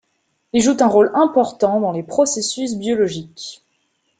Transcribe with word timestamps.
Ils 0.51 0.63
jouent 0.63 0.77
un 0.79 0.87
rôle 0.87 1.11
important 1.13 1.79
dans 1.79 1.91
les 1.91 2.01
processus 2.01 2.75
biologiques. 2.75 3.61